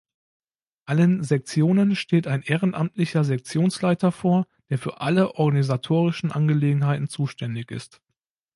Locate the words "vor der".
4.11-4.79